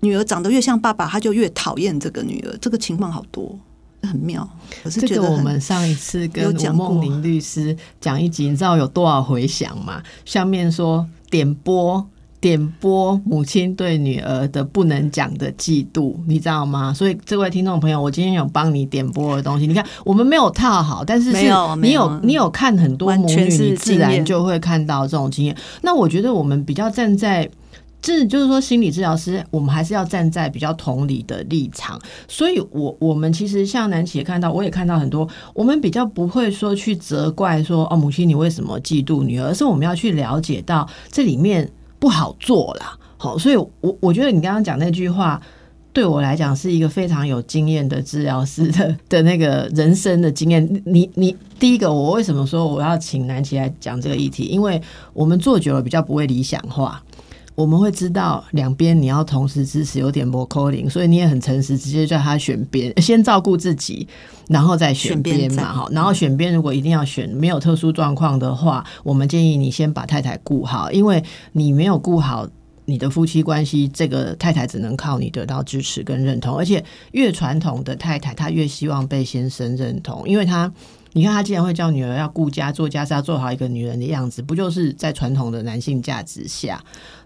[0.00, 2.56] 女儿长得越像爸爸，她就越讨厌这个女儿。
[2.58, 3.58] 这个情况好多，
[4.02, 4.48] 很妙。
[4.82, 10.02] 我是这个我觉得我们上一次跟吴梦玲律师讲一集，你知道有多少回响吗？
[10.24, 12.08] 下面说点播
[12.40, 16.92] 点播母亲对女儿的不能讲的嫉妒，你知道吗？
[16.94, 21.42] 所以这位听众朋友，我今天有帮你点播的东西，你看我们没有套好，但是是
[21.82, 25.56] 你有有你有看很多母女，你自然就会看到这种经验。
[25.82, 27.50] 那我觉得我们比较站在。
[28.02, 32.00] 这就是说，心理治疗师，我们还是要站在比较同理的立场。
[32.26, 42.98] 所以我，我们其实像南琪也看到，我也看到很多，我们比较不会说去责怪说哦，母亲你为什么嫉妒女儿，而是我们要去了解到这里面不好做啦。
[43.16, 45.40] 好，所以我我觉得你刚刚讲那句话。
[45.92, 50.82] 对我来讲是一个非常有经验的治疗师的 的那个人生的经验。
[50.86, 54.44] 你你第一个，我为什么说我要请南琪来讲这个议题？
[54.44, 54.80] 因为
[55.12, 57.02] 我们做久了比较不会理想化。
[57.60, 64.08] 我们会知道两边你要同时支持，有点 more calling，所以你也很诚实，直接叫他选边， 先照顾自己，
[64.48, 65.88] 然后再选边选边嘛，哈。
[65.92, 72.48] 然后选边如果一定要选没有特殊状况的话，我们建议你先把太太顾好，因为你没有顾好。
[72.86, 80.72] 你的夫妻关系，这个太太只能靠你得到支持跟认同，而且越传统的太太，她越希望被先生认同，因为她，
[81.12, 86.80] 你看他既然会教女儿要顾家、做家事，要做好一个女人的样子，不就是在传统的男性价值下？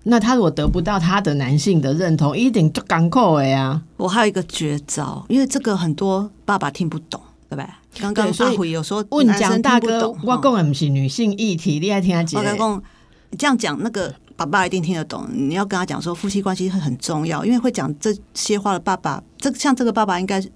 [0.04, 3.82] 那他如果得不到他的男性的认同，一定就港口了呀。
[3.96, 7.66] 我还有一个绝招，因为这个很多爸爸听不懂，对不对？
[8.00, 12.42] 刚刚阿虎有说问男生蒋大哥，我讲的不是女性议题，你爱听他姐我。
[12.42, 12.82] 跟讲，
[13.30, 15.26] 你这样讲，那个爸爸一定听得懂。
[15.32, 20.50] 你要跟他讲说，夫妻关系很很重要，因为会讲这些话的爸爸，这像这个爸爸应该是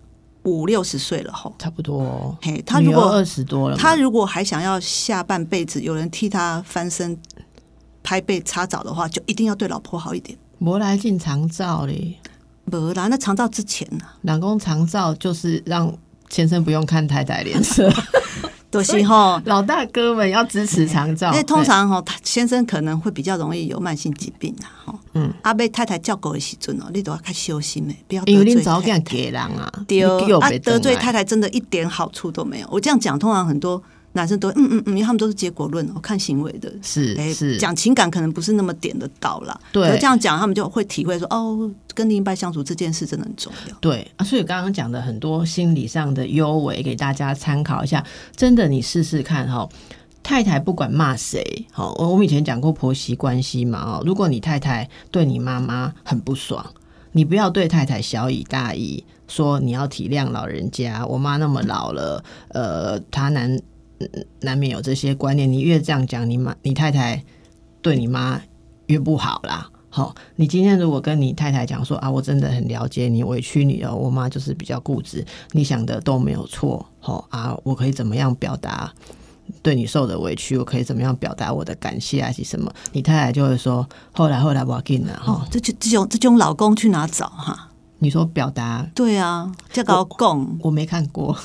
[0.44, 1.54] 五六十岁了吼。
[1.58, 7.18] 差不多哦，嘿，他如果二十多了，他如果还想要下半辈子有人替他翻身、
[8.02, 10.38] 拍背、擦澡的话，就一定要对老婆好一点。
[10.58, 12.16] 没来进长照嘞。
[12.70, 15.90] 不啦，那长照之前呢、老公长照就是让
[16.28, 17.90] 先生不用看太太脸色，
[18.70, 19.40] 都是吼。
[19.44, 29.04] 老大哥们要支持长照，因为通常吼，他先生可能会比较容易有慢性疾病啊，哈，嗯，阿被太太叫狗的时阵哦，你都要较小心的，不要因为得罪你早给太太。
[29.04, 32.68] 给人啊，对哦你叫啊，得罪太太真的一点好处都没有。
[32.70, 36.68] 我这样讲，通常很多男生都会嗯嗯嗯，因为他们都是结果论，我看行为的。
[36.68, 39.58] 哎是是，讲情感可能不是那么点得到啦。
[39.72, 43.76] 对这样讲，他们就会体会说，哦，跟另一半相处这件事真的很重要。
[43.80, 48.04] 对啊，所以刚刚讲的很多心理上的优为，给大家参考一下。
[48.34, 49.68] 真的，你试试看哈。
[50.20, 56.62] 太太不管骂谁，好，我我们以前讲过婆媳关系嘛，哦，如果你太太对你妈妈很不爽，
[57.12, 63.62] 你不要对太太小以大义，说你要体谅老人家，我妈那么老了，呃，她难嗯
[64.40, 65.50] 难免有这些观念。
[65.50, 67.22] 你越这样讲，你妈你太太
[67.82, 68.40] 对你妈
[68.86, 69.68] 越不好啦。
[69.90, 78.92] 好，你今天如果跟你太太讲说啊，我真的很了解你，委屈你哦，我妈就是比较固执，你想的都没有错，好啊，我可以怎么样表达
[79.62, 82.70] 对你受的委屈，我可以怎么样表达我的感谢还是什么？
[82.92, 87.67] 你太太就会说，后来后来我要给了哈，，这就这种这种老公去哪找哈？
[88.00, 91.36] 你说表达对啊，这个讲我没看过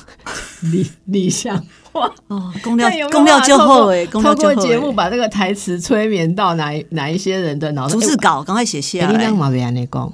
[0.72, 1.58] 理理想
[1.92, 2.12] 化。
[2.28, 7.96] 哦，公料公料就办法透过好哎，公料就好欸过节目把这个台词催眠到哪一哪一些人的脑子？
[7.96, 9.36] 逐字稿赶快写下来哎你让。
[9.36, 10.14] 嘛别安尼讲，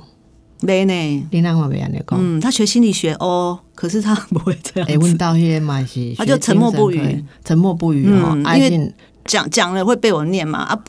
[0.62, 2.17] 没呢，你让嘛别安尼讲。
[2.21, 8.58] 嗯，他学心理学哦，可是他不会这哎，样子问到迄个嘛是，他就沉默不语，沉默不语哈嗯。
[8.58, 8.93] 因为
[9.25, 10.80] 讲讲了会被我念嘛啊，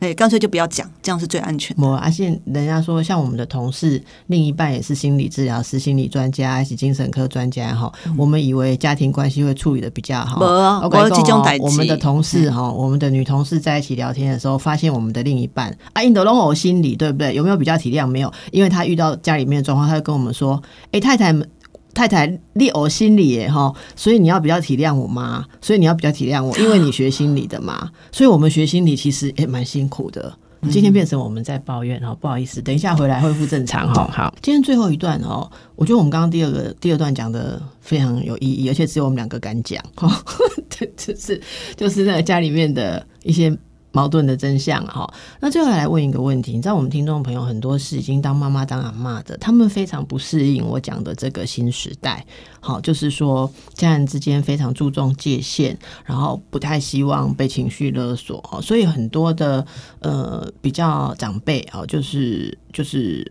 [0.00, 1.86] 哎，干脆就不要讲，这样是最安全的。
[1.86, 7.92] 我阿信，人家说像我们的同事，另一半也是心理治疗师、心理专家，还是精神科专家哈。
[8.16, 10.40] 我们以为家庭关系会处理的比较好，
[10.82, 17.34] 我跟你没这种代我们的同事哈，我们的女同事在一起聊天的时候，发现我们的另一半啊，印度龙偶心理，对不对？
[17.34, 18.06] 有没有比较体谅？
[18.06, 21.46] 没有，因为他遇到家里面的状况，他就跟我们说：“哎、太太们。”
[21.92, 30.32] 太太，你有心理耶哈，所以你要比较体谅我妈，所以你要比较体谅我， 因为你学心理的嘛，所以我们学心理其实也蛮辛苦的。
[30.70, 34.06] 今天变成我们在抱怨哈，不好意思，等一下回来恢复正常哈。
[34.12, 40.22] 好，今天最后一段哦，我觉得我们刚刚第二个第二段讲的非常有意义，而且只有我们两个敢讲哈，
[40.68, 41.40] 对， 就是
[41.76, 43.56] 就是那个家里面的一些
[43.92, 45.12] 矛盾的真相哈。
[45.40, 52.24] 那最后来问一个问题，你知道我们听众朋友很多是已经当妈妈当阿妈的，他们非常不适应我讲的这个新时代。
[52.60, 59.66] 好，就是说家人之间非常注重界限，然后不太希望被情绪勒索哦，所以很多的
[60.00, 63.30] 呃比较长辈哦，就是就是。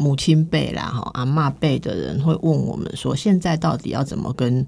[0.00, 4.64] 母亲辈啦，哈，阿妈辈的人会问我们说，现在到底要怎么跟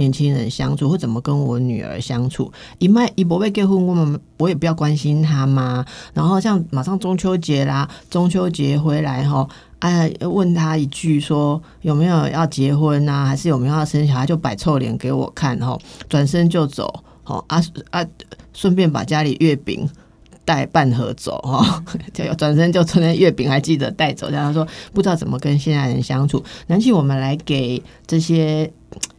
[0.00, 2.50] 年轻人相处，或怎么跟我女儿相处？
[2.78, 5.84] 一麦一不被结婚，我们我也不要关心她吗？
[6.14, 9.46] 然后像马上中秋节啦，中秋节回来哈，
[9.80, 18.02] 哎，问他一句说有没有要结婚啊，还是有没有要生小孩，就摆臭脸给我看哈，转身就走，好啊啊，
[18.54, 19.86] 顺便把家里月饼。
[20.42, 24.28] 带半盒走哈， 就转身就从那月饼还记得带走。
[24.30, 28.68] 然后说不知道怎么跟现在人相处，南希我们来给这些。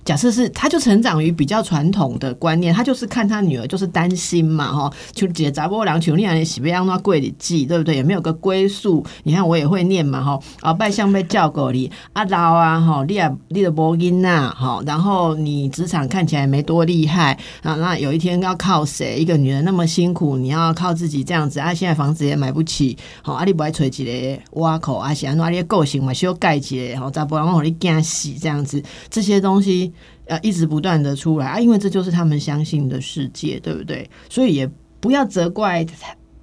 [0.04, 7.98] 假设是，他就成长于比较传统的观念，他就是看他女儿就是担心嘛，哈，就姐杂波两求你啊，你喜不让那柜里记，对不对？
[7.98, 9.06] 有没有个归宿？
[9.24, 19.20] 你看我也会念嘛，哈，啊，拜相被叫狗里啊老啊，哈，你啊你的波音呐，哈，然后你职场看起来没多厉害啊，那有一天要靠谁？
[19.20, 29.92] 一个女人那么辛苦，你要靠自己这样子啊，现在房子也买不起，好，啊，你不爱吹一个挖口啊，是安怎你的个性嘛，需要盖起来，好，杂波然后你惊死这样子，这些东西。
[30.32, 34.10] 呃，一直不断的出来啊，因为这就是他们相信的世界，对不对？
[34.30, 35.86] 所以也不要责怪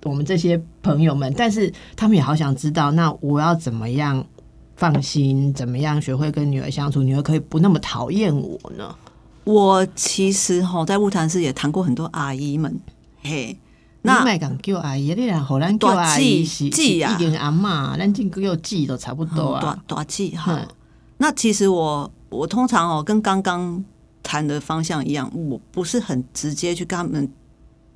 [0.02, 4.22] 我们这些朋友们，但是他们也好想知道，那我要怎么样
[4.76, 8.94] 放心，怎么样学会跟女儿相处，女儿可以不那么讨厌我呢？
[9.44, 12.78] 我其实哈在物谈室也谈过很多阿姨们，
[13.22, 13.58] 嘿，
[14.02, 19.82] 那你卖讲叫阿姨，你俩好难叫阿姨是大姐啊已经阿妈，咱这个叫记都差不多啊。
[19.86, 20.68] 大忌哈嗯。
[21.16, 23.84] 那其实我我通常哦跟刚刚
[24.22, 27.28] 谈的方向一样，我不是很直接去跟他们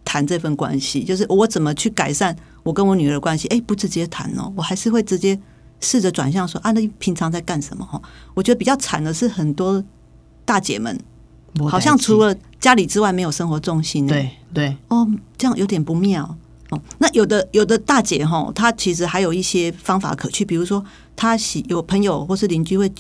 [0.05, 3.47] 谈这份关系，就是我怎么去改善我跟我女儿的关系。
[3.49, 5.39] 哎，不直接谈哦，我还是会直接
[5.81, 7.85] 试着转向说啊，那你平常在干什么？
[7.85, 8.01] 哈，
[8.35, 9.83] 我觉得比较惨的是很多
[10.45, 10.99] 大姐们，
[11.69, 14.07] 好像除了家里之外没有生活重心。
[14.07, 15.07] 对对，哦，
[15.37, 16.37] 这样有点不妙。
[16.71, 20.83] 哦，那有的有的大姐哈，她其实还有一些方法可去，比如说
[21.15, 22.91] 她喜有朋友或是邻居会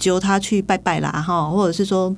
[0.00, 2.16] 揪他去拜拜啦，哈，或者是说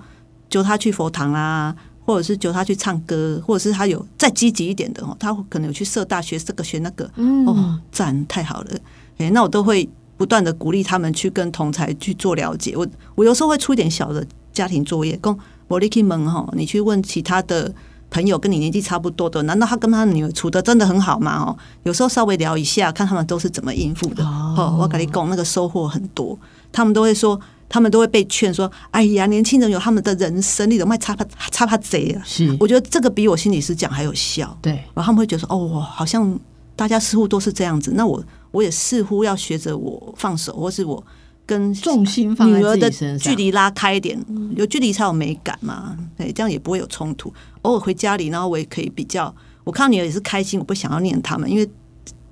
[0.48, 1.74] 揪他去佛堂啦，
[2.06, 8.70] 或者是揪他去唱歌，或者是他有再积极一点的哦，他可能有去社大学这个学那个，嗯哦，赞太好了，
[9.18, 12.74] 诶，那我都会不断的鼓励他们去跟同才去做了解。
[12.76, 17.74] 我我有时候会出一点小的家庭作业，跟我立 k 门哈，你去问其他的
[18.10, 21.42] 朋友跟你年纪差不多的，难道他跟他女儿处的真的很好吗？
[21.42, 24.24] 哦，有时候稍微聊一下，看他们都是怎么应付的。
[24.24, 26.38] 哦哦，我跟你讲，那个收获很多，
[26.70, 27.40] 他们都会说。
[27.72, 34.54] 他们都会被劝说：“哎呀，年轻人有他们的人生，你怎么插怕插怕贼啊？”是，我觉得这个比我心理师讲还有效。
[34.60, 36.38] 对，然后他们会觉得说：“哦，好像
[36.76, 41.02] 大家似乎都是这样子，那我我也似乎要学着我放手，或是我
[41.46, 44.22] 跟重心放女儿的距离拉开一点，
[44.54, 45.96] 有距离才有美感嘛。
[46.18, 47.32] 对，这样也不会有冲突。
[47.62, 51.66] 偶尔回家里，然后我也可以比较，我看到女儿也是开心，我不想要念他们，因为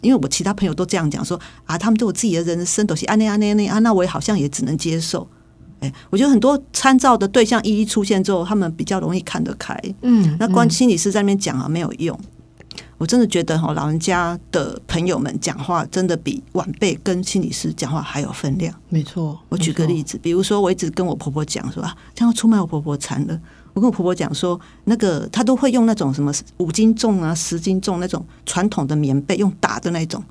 [0.01, 5.27] 因为我其他朋友都这样讲说啊，他们都有自己的人生，都是啊那啊那那啊，那我也好像也只能接受。
[5.81, 9.75] 哎，我觉得很多参照的对象一一出现之后，他们比较容易看得开。
[10.03, 12.19] 嗯，那关心理师在那边讲啊没有用，
[12.99, 18.75] 我真的觉得哈，老人家的朋友们讲话真的比晚辈跟心理师讲话还有分量。
[18.91, 19.39] 没错。
[19.49, 23.41] 我举个例子，比如说我一直跟我婆婆讲说啊，这样出卖我婆婆惨了。
[23.73, 30.23] 我跟我婆婆讲说，那个她都会用那种什么五斤重啊、十斤重那种传统的棉被，用打的那种，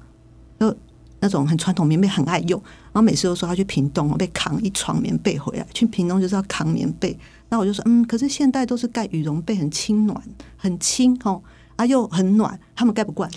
[0.60, 0.76] 就
[1.20, 2.62] 那种很传统棉被很爱用。
[2.92, 7.18] 然后每次都说她去屏东被扛一床棉被回来，去屏东就是要扛棉被。
[7.50, 10.22] 那我就说，嗯，可是现代都是盖羽绒被，很轻暖，
[10.56, 11.42] 很轻哦，
[11.78, 13.30] 啊又很暖，他们盖不惯。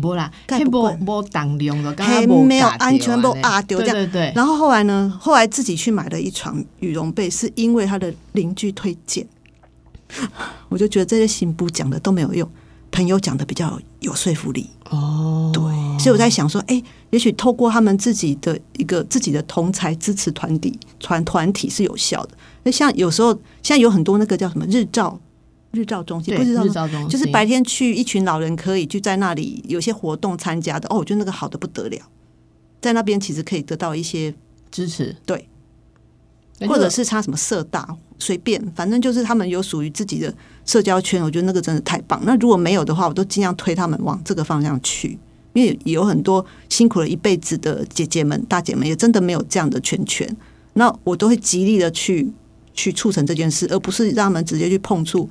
[0.00, 4.32] 不啦，盖不惯无当量的，刚刚没有安全不啊丢掉对对对。
[4.34, 5.12] 然后后来呢？
[5.20, 9.26] 后来自己去买了一床羽绒被，是因为他的邻居推荐。
[10.68, 12.48] 我就觉得这些行部讲的都没有用，
[12.90, 14.68] 朋友讲的比较有说服力。
[14.90, 15.62] 哦，对，
[15.98, 22.30] 所以我在想说，哎、也许透过他们自己的一个自己的同才支持团体团团体是有效的。
[22.62, 23.32] 那像有时候
[23.62, 25.18] 现在有很多那个叫什么日照
[25.72, 30.88] 日照中心，不是日照中心日照中心就是白天去一群老人可以就在那里有些活动参加的。
[30.88, 31.98] 哦，我觉得那个好的不得了，
[32.80, 34.34] 在那边其实可以得到一些
[34.70, 35.44] 支持，对哎
[36.66, 37.86] 或者是他什么社大，
[38.18, 40.32] 随便，反正就是他们有属于自己的
[40.66, 42.20] 社交圈，我觉得那个真的太棒。
[42.24, 45.18] 那如果没有的话，我都尽量推他们往这个方向去，
[45.52, 50.28] 因为有很多辛苦了一辈子的姐姐们、大姐们，也真的没有这样的圈圈。
[50.74, 52.28] 那我都会极力的去
[52.74, 55.28] 去促成这件事，而不是让他们直接去碰触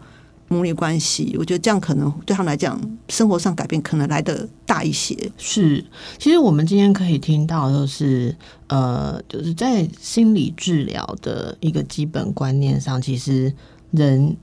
[0.48, 1.36] 母女关系。
[1.38, 2.80] 我觉得这样可能对他们来讲，
[3.10, 5.16] 生活上改变可能来的大一些。
[5.38, 5.84] 是，
[6.18, 8.36] 其实我们今天可以听到，就是
[8.68, 13.54] 呃，就是在心理治疗的一个基本观念上，其实
[13.92, 14.36] 人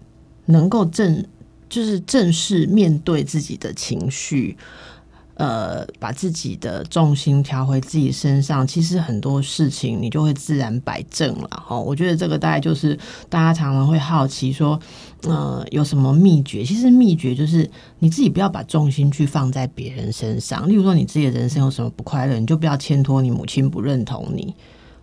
[0.46, 1.24] 能够正
[1.68, 4.56] 就是正视面对自己的情绪。
[5.34, 11.76] 呃，把自己的重心调回自己身上，其实很多事情你就会自然摆正了哈。
[11.76, 12.96] 我觉得这个大概就是
[13.28, 14.78] 大家常常会好奇说，
[15.22, 16.64] 呃，有什么秘诀？
[16.64, 17.68] 其实秘诀就是
[17.98, 20.68] 你自己不要把重心去放在别人身上。
[20.68, 24.54] 例如说，你自己的人生有什么不快乐，你就不要牵拖你母亲不认同你。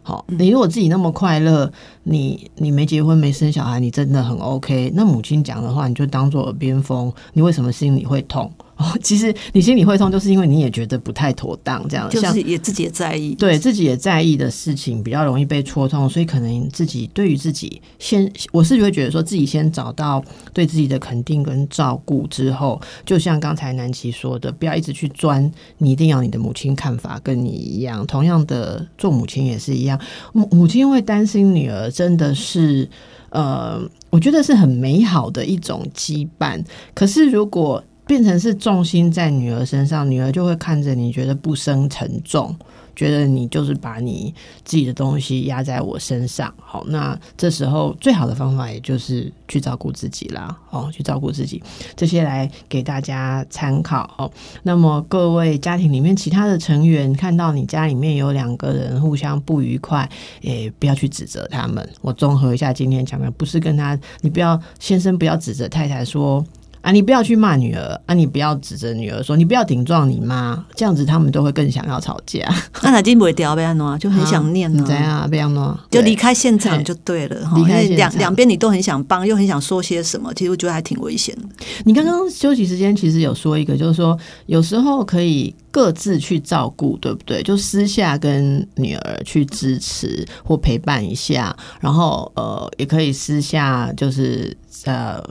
[0.03, 1.71] 好，你如果自己那么快乐，
[2.03, 4.91] 你你没结婚没生小孩，你真的很 OK。
[4.95, 7.13] 那母亲讲的话，你就当做耳边风。
[7.33, 8.51] 你为什么心里会痛？
[8.81, 12.09] 哦， 其实你心里会痛，就是因为你也觉得不太妥当，这样。
[12.09, 29.99] 就像是也自己也在意，对自己也在意的事情，比较容易被戳痛，所以可能自己对于自己先，我是会觉得说自己先找到对自己的肯定跟照顾之后，就像刚才南琪说的，不要一直去钻，你一定要你的母亲看法跟你一样，同样的做母亲也是一样，
[30.33, 32.89] 母母亲会担心女儿，真的是
[33.29, 33.79] 呃，
[34.09, 36.61] 我觉得是很美好的一种羁绊。
[36.93, 42.53] 可是如果变成是重心在女儿身上，女儿就会看着你觉得不生沉重，
[42.93, 44.33] 觉得你就是把你
[44.65, 46.53] 自己的东西压在我身上。
[46.57, 50.57] 好，那这时候最好的方法也就是去照顾自己啦。
[50.71, 51.61] 哦，去照顾自己，
[51.95, 54.13] 这些来给大家参考。
[54.17, 54.29] 哦，
[54.63, 60.09] 那么各位家庭里面其他的成员看到你家里面有两个人互相不愉快，
[60.41, 61.87] 诶，不要去指责他们。
[62.01, 66.45] 我综合一下今天讲的，不是跟他，你不要先生不要指责太太说。
[66.81, 72.39] 啊，你不要去骂女儿啊，你不要指着女儿说，你不要顶撞你妈，这样子他们都会更想要吵架。
[72.81, 75.29] 那他进不会掉被安诺，就很想念呢、怎样？
[75.29, 75.79] 不要呢？
[75.91, 81.43] 就离开现场就对了，哈离开两两边你都很想帮，又很想说些什么，其实我觉得还挺危险的。
[81.85, 84.17] 你刚刚休息时间其实有说一个，就是说
[84.47, 87.43] 有时候可以各自去照顾，对不对？
[87.43, 95.23] 就私下跟女儿去支持或陪伴一下，然后呃，也可以私下就是呃。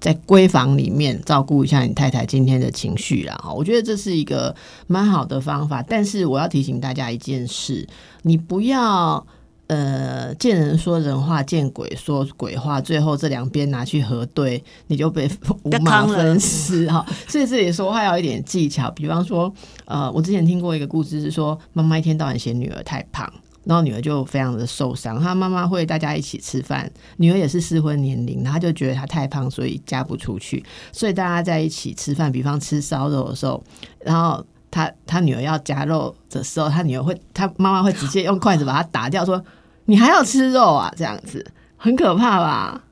[0.00, 4.54] 在闺房里面照顾一下你太太今天的情绪啦，哈，我觉得这是一个
[4.86, 5.82] 蛮好的方法。
[5.82, 7.86] 但是我要提醒大家一件事，
[8.22, 9.26] 你不要
[9.66, 15.28] 呃见人说人话，见鬼说鬼话，最后这两边拿去核对，你就被
[15.64, 17.04] 五马分尸哈。
[17.26, 19.52] 所以这里说话要一点技巧，比方说，
[19.86, 23.30] 呃，我之前听过一个故事是说，妈妈一天到晚嫌女儿太胖。
[23.68, 25.20] 然后女儿就非常的受伤。
[25.20, 30.64] 她妈妈会大家一起吃饭，女儿也是适婚年龄，她就觉得她太胖，所以嫁不出去。
[30.90, 33.62] 所以大家在一起吃饭，比方吃烧肉的时候，
[34.00, 39.44] 然后她她女儿要夹肉的时候，她女儿会，她妈妈会直接用筷子把她打掉，说
[39.84, 41.44] ：“你还要吃肉啊？”这样子
[41.76, 42.84] 很可怕吧？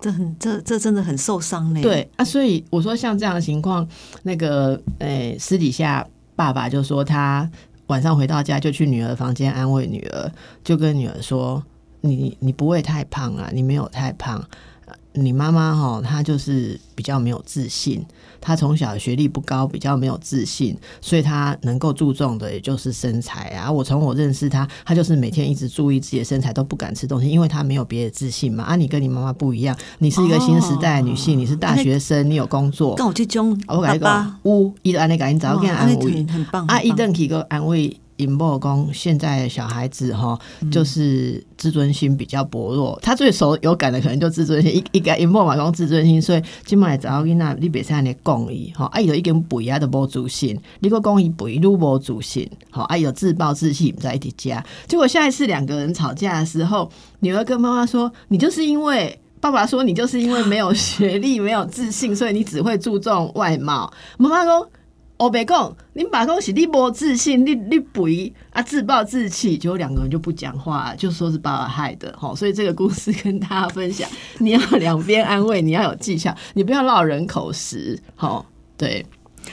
[0.00, 1.82] 这很这这真的很受伤呢。
[1.82, 3.86] 对啊，所以我说像这样的情况，
[4.22, 7.46] 那个诶、私底下爸爸就说他
[7.90, 10.30] 晚上回到家就去女儿房间安慰女儿，
[10.62, 11.60] 就跟女儿说
[12.02, 14.40] ：“你你不会太胖啊，你没有太胖。
[15.12, 18.06] 你妈妈哈，她就是比较没有自信，
[18.40, 23.70] 她从小学历不高，比较没有自信，所以他能够注重的也就是身材啊。
[23.70, 28.64] 我从我认识他，他就是每天一直注意自己的身材，都不敢吃东西，因为他没有别的自信嘛。
[28.64, 34.22] 啊，你跟你妈妈不一样，你是一个新时代的女性，你是大学生，你有工作，跟我这种我跟你爸爸。
[34.22, 36.24] 讲，有伊就安尼甲因找安慰。
[36.26, 40.38] 那很，棒啊，伊很棒邓去个安慰尹某讲，现在的小孩子哈，
[40.70, 56.90] 就是自尊心比较薄弱，他最熟有感的可能就自尊心，一一个尹某嘛讲自尊心，所以今麦找囡仔，你别使安尼讲伊，吼，啊伊就已经肥啊都无自信，你个讲伊肥，愈无自信，吼，啊伊就自暴自弃，不在一起家，结果下一次两个人吵架的时候，
[57.20, 59.18] 女儿跟妈妈说，你就是因为。
[59.42, 64.70] 爸爸说：“你就是因为没有学历、没有自信，所以你只会注重外貌。”妈妈说
[65.20, 72.10] ：“我别讲，你爸讲是你没自信，你你肥啊，自暴自弃，结果两个人就不讲话，就说是爸爸害的。
[72.18, 74.08] 吼，所以这个故事跟大家分享，
[74.38, 78.00] 你要两边安慰，你要有技巧，你不要落人口实。
[78.16, 78.46] 吼，
[78.78, 79.04] 对，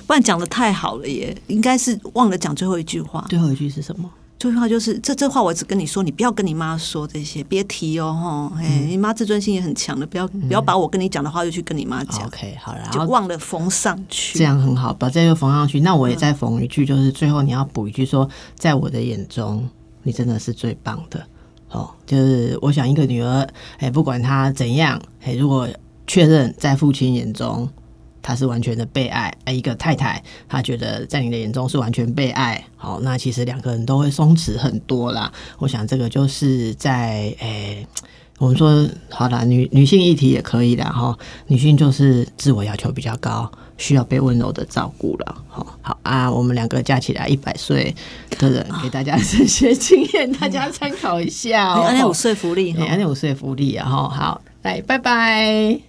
[0.05, 3.26] 不然讲的太好了耶，应该是忘了讲最后一句话。
[3.28, 4.09] 最后一句是什么？
[4.40, 8.60] 最后就是这这话我只跟你说，你不要跟你妈说这些，别提哦哈。
[8.62, 14.38] 哎、嗯你妈自尊心也很强的，不要、不要把我跟你讲的话又去跟你妈讲，OK，好了，就忘了缝上去。
[14.38, 15.80] 这样很好，把这个缝上去。
[15.80, 19.68] 那我也再缝一句，就是最后你要补一句说，在我的眼中，
[20.04, 21.26] 你真的是最棒的。
[21.70, 23.48] 哦，就是我想一个女儿，
[23.80, 25.68] 哎，不管她怎样，哎，如果
[26.06, 27.68] 确认在父亲眼中
[28.28, 35.32] 她是完全的被爱，哎，一个太太她觉得在你的眼中是完全被爱，好，那其实两个人都会松弛很多啦。
[35.60, 37.88] 我想这个就是在哎。
[38.40, 41.18] 我们说好啦，女女性议题也可以啦哈。
[41.48, 45.36] 女性就是自我要求比较高，需要被温柔的照顾了。
[45.48, 47.96] 好，好啊，我们两个加起来一百岁
[48.38, 51.82] 的人，给大家这些经验， 大家参考一下哦。
[51.88, 52.90] 哎，那有说服力哈哎，。
[52.90, 54.08] 安有说服力啊哈。
[54.08, 55.80] 好，来，拜拜。